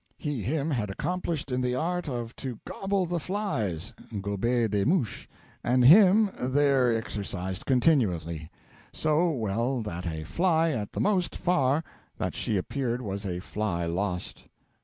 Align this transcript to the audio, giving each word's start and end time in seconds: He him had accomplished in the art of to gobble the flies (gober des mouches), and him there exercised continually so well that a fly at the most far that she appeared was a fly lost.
He 0.17 0.41
him 0.41 0.71
had 0.71 0.89
accomplished 0.89 1.51
in 1.51 1.61
the 1.61 1.75
art 1.75 2.09
of 2.09 2.35
to 2.37 2.59
gobble 2.65 3.05
the 3.05 3.19
flies 3.19 3.93
(gober 4.11 4.67
des 4.67 4.83
mouches), 4.83 5.27
and 5.63 5.85
him 5.85 6.31
there 6.39 6.91
exercised 6.91 7.67
continually 7.67 8.49
so 8.91 9.29
well 9.29 9.83
that 9.83 10.07
a 10.07 10.23
fly 10.23 10.71
at 10.71 10.93
the 10.93 11.01
most 11.01 11.35
far 11.35 11.83
that 12.17 12.33
she 12.33 12.57
appeared 12.57 13.03
was 13.03 13.27
a 13.27 13.41
fly 13.41 13.85
lost. 13.85 14.45